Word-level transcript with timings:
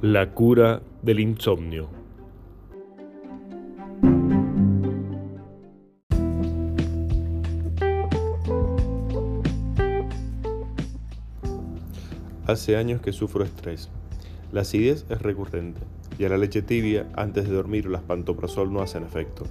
La 0.00 0.30
cura 0.30 0.80
del 1.02 1.18
insomnio. 1.18 1.88
Hace 12.46 12.76
años 12.76 13.00
que 13.00 13.12
sufro 13.12 13.42
estrés. 13.42 13.90
La 14.52 14.60
acidez 14.60 15.04
es 15.10 15.20
recurrente 15.20 15.80
y 16.16 16.26
a 16.26 16.28
la 16.28 16.38
leche 16.38 16.62
tibia 16.62 17.08
antes 17.16 17.48
de 17.48 17.54
dormir 17.56 17.86
las 17.86 18.02
pantoprazol 18.02 18.72
no 18.72 18.82
hacen 18.82 19.02
efecto. 19.02 19.46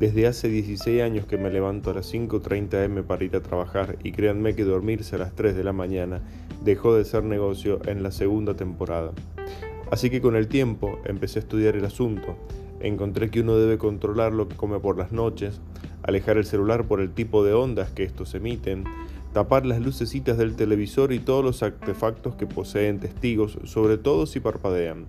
Desde 0.00 0.26
hace 0.26 0.48
16 0.48 1.02
años 1.02 1.26
que 1.26 1.36
me 1.36 1.50
levanto 1.50 1.90
a 1.90 1.94
las 1.94 2.10
5.30 2.10 2.86
am 2.86 3.04
para 3.04 3.22
ir 3.22 3.36
a 3.36 3.42
trabajar 3.42 3.98
y 4.02 4.12
créanme 4.12 4.54
que 4.54 4.64
dormirse 4.64 5.16
a 5.16 5.18
las 5.18 5.34
3 5.34 5.54
de 5.54 5.62
la 5.62 5.74
mañana 5.74 6.22
dejó 6.64 6.94
de 6.94 7.04
ser 7.04 7.22
negocio 7.22 7.82
en 7.84 8.02
la 8.02 8.10
segunda 8.10 8.54
temporada. 8.54 9.12
Así 9.90 10.08
que 10.08 10.22
con 10.22 10.36
el 10.36 10.48
tiempo 10.48 10.98
empecé 11.04 11.38
a 11.38 11.42
estudiar 11.42 11.76
el 11.76 11.84
asunto. 11.84 12.38
Encontré 12.80 13.30
que 13.30 13.40
uno 13.40 13.56
debe 13.56 13.76
controlar 13.76 14.32
lo 14.32 14.48
que 14.48 14.56
come 14.56 14.80
por 14.80 14.96
las 14.96 15.12
noches, 15.12 15.60
alejar 16.02 16.38
el 16.38 16.46
celular 16.46 16.88
por 16.88 17.02
el 17.02 17.12
tipo 17.12 17.44
de 17.44 17.52
ondas 17.52 17.90
que 17.90 18.04
estos 18.04 18.34
emiten, 18.34 18.84
tapar 19.34 19.66
las 19.66 19.82
lucecitas 19.82 20.38
del 20.38 20.56
televisor 20.56 21.12
y 21.12 21.18
todos 21.18 21.44
los 21.44 21.62
artefactos 21.62 22.36
que 22.36 22.46
poseen 22.46 23.00
testigos, 23.00 23.58
sobre 23.64 23.98
todo 23.98 24.24
si 24.24 24.40
parpadean 24.40 25.04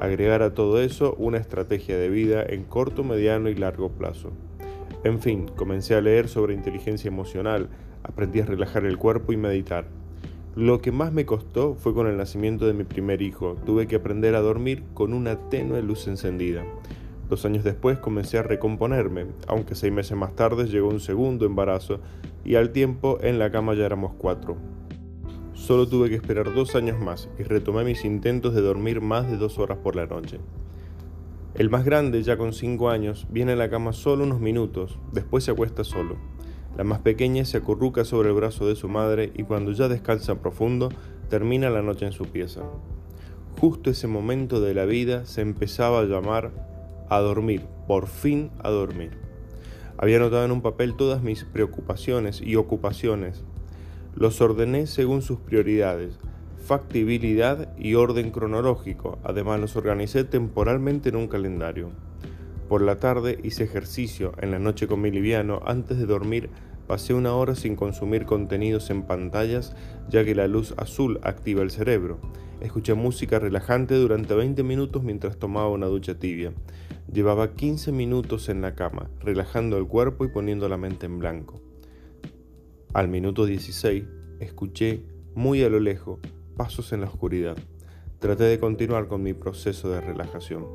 agregar 0.00 0.42
a 0.42 0.54
todo 0.54 0.80
eso 0.80 1.14
una 1.18 1.38
estrategia 1.38 1.96
de 1.98 2.08
vida 2.08 2.42
en 2.42 2.64
corto, 2.64 3.04
mediano 3.04 3.48
y 3.48 3.54
largo 3.54 3.90
plazo. 3.90 4.32
En 5.04 5.20
fin, 5.20 5.46
comencé 5.56 5.94
a 5.94 6.00
leer 6.00 6.28
sobre 6.28 6.54
inteligencia 6.54 7.08
emocional, 7.08 7.68
aprendí 8.02 8.40
a 8.40 8.46
relajar 8.46 8.84
el 8.84 8.98
cuerpo 8.98 9.32
y 9.32 9.36
meditar. 9.36 9.86
Lo 10.56 10.80
que 10.80 10.90
más 10.90 11.12
me 11.12 11.26
costó 11.26 11.74
fue 11.74 11.94
con 11.94 12.06
el 12.06 12.16
nacimiento 12.16 12.66
de 12.66 12.72
mi 12.72 12.84
primer 12.84 13.22
hijo. 13.22 13.56
Tuve 13.64 13.86
que 13.86 13.96
aprender 13.96 14.34
a 14.34 14.40
dormir 14.40 14.82
con 14.94 15.14
una 15.14 15.48
tenue 15.48 15.80
luz 15.80 16.08
encendida. 16.08 16.64
Dos 17.28 17.44
años 17.44 17.62
después 17.62 17.98
comencé 17.98 18.38
a 18.38 18.42
recomponerme, 18.42 19.26
aunque 19.46 19.76
seis 19.76 19.92
meses 19.92 20.16
más 20.16 20.34
tarde 20.34 20.66
llegó 20.66 20.88
un 20.88 20.98
segundo 20.98 21.46
embarazo 21.46 22.00
y 22.44 22.56
al 22.56 22.70
tiempo 22.70 23.18
en 23.20 23.38
la 23.38 23.52
cama 23.52 23.74
ya 23.74 23.86
éramos 23.86 24.12
cuatro. 24.18 24.56
Solo 25.54 25.88
tuve 25.88 26.08
que 26.08 26.16
esperar 26.16 26.54
dos 26.54 26.74
años 26.74 26.98
más 26.98 27.28
y 27.38 27.42
retomé 27.42 27.84
mis 27.84 28.04
intentos 28.04 28.54
de 28.54 28.60
dormir 28.60 29.00
más 29.00 29.30
de 29.30 29.36
dos 29.36 29.58
horas 29.58 29.78
por 29.78 29.96
la 29.96 30.06
noche. 30.06 30.38
El 31.54 31.68
más 31.68 31.84
grande, 31.84 32.22
ya 32.22 32.36
con 32.36 32.52
cinco 32.52 32.90
años, 32.90 33.26
viene 33.30 33.52
a 33.52 33.56
la 33.56 33.68
cama 33.68 33.92
solo 33.92 34.24
unos 34.24 34.40
minutos, 34.40 34.98
después 35.12 35.44
se 35.44 35.50
acuesta 35.50 35.84
solo. 35.84 36.16
La 36.76 36.84
más 36.84 37.00
pequeña 37.00 37.44
se 37.44 37.56
acurruca 37.56 38.04
sobre 38.04 38.28
el 38.28 38.36
brazo 38.36 38.66
de 38.66 38.76
su 38.76 38.88
madre 38.88 39.32
y 39.34 39.42
cuando 39.42 39.72
ya 39.72 39.88
descansa 39.88 40.40
profundo, 40.40 40.88
termina 41.28 41.68
la 41.68 41.82
noche 41.82 42.06
en 42.06 42.12
su 42.12 42.26
pieza. 42.26 42.62
Justo 43.60 43.90
ese 43.90 44.06
momento 44.06 44.60
de 44.60 44.72
la 44.74 44.84
vida 44.84 45.26
se 45.26 45.42
empezaba 45.42 46.00
a 46.00 46.04
llamar 46.04 46.52
a 47.10 47.18
dormir, 47.18 47.66
por 47.88 48.06
fin 48.06 48.50
a 48.62 48.70
dormir. 48.70 49.10
Había 49.98 50.16
anotado 50.16 50.44
en 50.44 50.52
un 50.52 50.62
papel 50.62 50.94
todas 50.94 51.22
mis 51.22 51.44
preocupaciones 51.44 52.40
y 52.40 52.56
ocupaciones, 52.56 53.44
los 54.14 54.40
ordené 54.40 54.86
según 54.86 55.22
sus 55.22 55.38
prioridades, 55.38 56.18
factibilidad 56.64 57.76
y 57.78 57.94
orden 57.94 58.30
cronológico. 58.30 59.18
Además 59.24 59.60
los 59.60 59.76
organicé 59.76 60.24
temporalmente 60.24 61.08
en 61.08 61.16
un 61.16 61.28
calendario. 61.28 61.90
Por 62.68 62.82
la 62.82 63.00
tarde 63.00 63.38
hice 63.42 63.64
ejercicio, 63.64 64.32
en 64.40 64.52
la 64.52 64.58
noche 64.58 64.86
comí 64.86 65.10
liviano, 65.10 65.60
antes 65.64 65.98
de 65.98 66.06
dormir 66.06 66.50
pasé 66.86 67.14
una 67.14 67.34
hora 67.34 67.54
sin 67.54 67.76
consumir 67.76 68.26
contenidos 68.26 68.90
en 68.90 69.02
pantallas 69.02 69.74
ya 70.08 70.24
que 70.24 70.34
la 70.34 70.48
luz 70.48 70.74
azul 70.76 71.20
activa 71.22 71.62
el 71.62 71.70
cerebro. 71.70 72.18
Escuché 72.60 72.94
música 72.94 73.38
relajante 73.38 73.94
durante 73.94 74.34
20 74.34 74.62
minutos 74.62 75.02
mientras 75.02 75.38
tomaba 75.38 75.70
una 75.70 75.86
ducha 75.86 76.18
tibia. 76.18 76.52
Llevaba 77.12 77.54
15 77.54 77.90
minutos 77.90 78.48
en 78.48 78.60
la 78.60 78.74
cama, 78.74 79.08
relajando 79.20 79.78
el 79.78 79.86
cuerpo 79.86 80.24
y 80.24 80.28
poniendo 80.28 80.68
la 80.68 80.76
mente 80.76 81.06
en 81.06 81.18
blanco. 81.18 81.60
Al 82.92 83.06
minuto 83.06 83.46
16 83.46 84.04
escuché 84.40 85.04
muy 85.36 85.62
a 85.62 85.68
lo 85.68 85.78
lejos 85.78 86.18
pasos 86.56 86.92
en 86.92 87.02
la 87.02 87.06
oscuridad. 87.06 87.56
Traté 88.18 88.44
de 88.44 88.58
continuar 88.58 89.06
con 89.06 89.22
mi 89.22 89.32
proceso 89.32 89.90
de 89.90 90.00
relajación, 90.00 90.66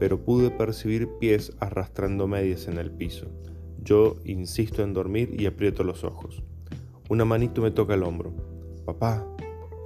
pero 0.00 0.24
pude 0.24 0.50
percibir 0.50 1.08
pies 1.20 1.52
arrastrando 1.60 2.26
medias 2.26 2.66
en 2.66 2.78
el 2.78 2.90
piso. 2.90 3.28
Yo 3.80 4.16
insisto 4.24 4.82
en 4.82 4.94
dormir 4.94 5.36
y 5.38 5.46
aprieto 5.46 5.84
los 5.84 6.02
ojos. 6.02 6.42
Una 7.08 7.24
manito 7.24 7.62
me 7.62 7.70
toca 7.70 7.94
el 7.94 8.02
hombro. 8.02 8.32
Papá, 8.84 9.24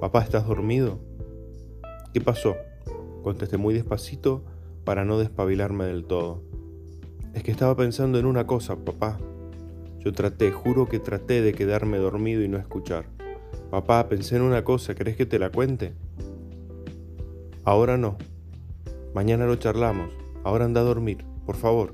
papá, 0.01 0.23
¿estás 0.23 0.47
dormido? 0.47 0.99
¿Qué 2.15 2.19
pasó? 2.19 2.55
Contesté 3.21 3.57
muy 3.57 3.75
despacito 3.75 4.43
para 4.85 5.05
no 5.05 5.19
despabilarme 5.19 5.85
del 5.85 6.05
todo. 6.05 6.41
Es 7.35 7.43
que 7.43 7.51
estaba 7.51 7.75
pensando 7.75 8.17
en 8.17 8.25
una 8.25 8.47
cosa, 8.47 8.75
papá, 8.75 9.19
yo 10.03 10.11
traté, 10.11 10.51
juro 10.51 10.87
que 10.89 10.99
traté 10.99 11.41
de 11.41 11.53
quedarme 11.53 11.97
dormido 11.97 12.41
y 12.41 12.49
no 12.49 12.57
escuchar. 12.57 13.05
Papá, 13.71 14.09
pensé 14.09 14.35
en 14.35 14.41
una 14.41 14.63
cosa, 14.63 14.95
¿querés 14.95 15.15
que 15.15 15.25
te 15.25 15.39
la 15.39 15.49
cuente? 15.49 15.93
Ahora 17.63 17.97
no. 17.97 18.17
Mañana 19.13 19.45
lo 19.45 19.55
charlamos. 19.55 20.09
Ahora 20.43 20.65
anda 20.65 20.81
a 20.81 20.83
dormir, 20.83 21.23
por 21.45 21.55
favor. 21.55 21.93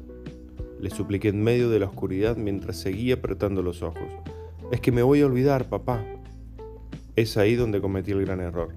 Le 0.79 0.89
supliqué 0.89 1.29
en 1.29 1.43
medio 1.43 1.69
de 1.69 1.79
la 1.79 1.85
oscuridad 1.85 2.35
mientras 2.35 2.77
seguía 2.77 3.15
apretando 3.15 3.61
los 3.61 3.83
ojos. 3.83 4.09
Es 4.71 4.81
que 4.81 4.91
me 4.91 5.03
voy 5.03 5.21
a 5.21 5.27
olvidar, 5.27 5.69
papá. 5.69 6.03
Es 7.15 7.37
ahí 7.37 7.55
donde 7.55 7.81
cometí 7.81 8.11
el 8.11 8.25
gran 8.25 8.39
error. 8.39 8.69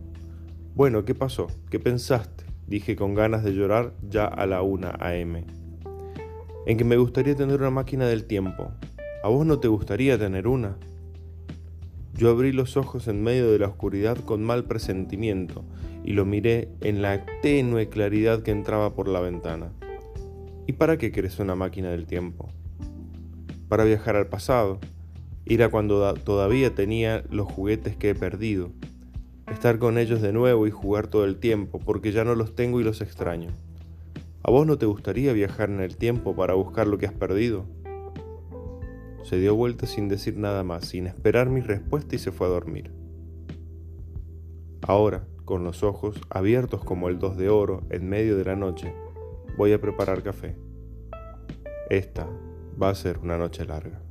Bueno, 0.74 1.04
¿qué 1.04 1.14
pasó? 1.14 1.46
¿Qué 1.70 1.78
pensaste? 1.78 2.44
Dije 2.66 2.96
con 2.96 3.14
ganas 3.14 3.44
de 3.44 3.52
llorar 3.52 3.94
ya 4.08 4.26
a 4.26 4.46
la 4.46 4.62
una 4.62 4.96
a.m. 5.00 5.44
En 6.66 6.76
que 6.76 6.84
me 6.84 6.96
gustaría 6.96 7.34
tener 7.34 7.60
una 7.60 7.70
máquina 7.70 8.06
del 8.06 8.24
tiempo, 8.24 8.70
¿A 9.22 9.28
vos 9.28 9.46
no 9.46 9.60
te 9.60 9.68
gustaría 9.68 10.18
tener 10.18 10.48
una? 10.48 10.76
Yo 12.12 12.30
abrí 12.30 12.50
los 12.50 12.76
ojos 12.76 13.06
en 13.06 13.22
medio 13.22 13.52
de 13.52 13.60
la 13.60 13.68
oscuridad 13.68 14.18
con 14.18 14.42
mal 14.42 14.64
presentimiento 14.64 15.64
y 16.04 16.14
lo 16.14 16.24
miré 16.24 16.70
en 16.80 17.02
la 17.02 17.24
tenue 17.40 17.88
claridad 17.88 18.42
que 18.42 18.50
entraba 18.50 18.96
por 18.96 19.06
la 19.06 19.20
ventana. 19.20 19.70
¿Y 20.66 20.72
para 20.72 20.98
qué 20.98 21.12
querés 21.12 21.38
una 21.38 21.54
máquina 21.54 21.90
del 21.90 22.06
tiempo? 22.06 22.48
Para 23.68 23.84
viajar 23.84 24.16
al 24.16 24.26
pasado, 24.26 24.80
ir 25.44 25.62
a 25.62 25.68
cuando 25.68 26.14
todavía 26.14 26.74
tenía 26.74 27.22
los 27.30 27.46
juguetes 27.46 27.96
que 27.96 28.10
he 28.10 28.14
perdido, 28.16 28.70
estar 29.52 29.78
con 29.78 29.98
ellos 29.98 30.20
de 30.20 30.32
nuevo 30.32 30.66
y 30.66 30.72
jugar 30.72 31.06
todo 31.06 31.26
el 31.26 31.36
tiempo, 31.36 31.78
porque 31.78 32.10
ya 32.10 32.24
no 32.24 32.34
los 32.34 32.56
tengo 32.56 32.80
y 32.80 32.84
los 32.84 33.00
extraño. 33.00 33.50
¿A 34.42 34.50
vos 34.50 34.66
no 34.66 34.78
te 34.78 34.86
gustaría 34.86 35.32
viajar 35.32 35.70
en 35.70 35.78
el 35.78 35.96
tiempo 35.96 36.34
para 36.34 36.54
buscar 36.54 36.88
lo 36.88 36.98
que 36.98 37.06
has 37.06 37.12
perdido? 37.12 37.66
Se 39.22 39.36
dio 39.38 39.54
vuelta 39.54 39.86
sin 39.86 40.08
decir 40.08 40.36
nada 40.36 40.64
más, 40.64 40.86
sin 40.86 41.06
esperar 41.06 41.48
mi 41.48 41.60
respuesta 41.60 42.16
y 42.16 42.18
se 42.18 42.32
fue 42.32 42.46
a 42.46 42.50
dormir. 42.50 42.92
Ahora, 44.82 45.26
con 45.44 45.64
los 45.64 45.82
ojos 45.82 46.20
abiertos 46.28 46.84
como 46.84 47.08
el 47.08 47.18
dos 47.18 47.36
de 47.36 47.48
oro 47.48 47.82
en 47.90 48.08
medio 48.08 48.36
de 48.36 48.44
la 48.44 48.56
noche, 48.56 48.92
voy 49.56 49.72
a 49.72 49.80
preparar 49.80 50.22
café. 50.22 50.56
Esta 51.88 52.28
va 52.80 52.90
a 52.90 52.94
ser 52.94 53.18
una 53.18 53.38
noche 53.38 53.64
larga. 53.64 54.02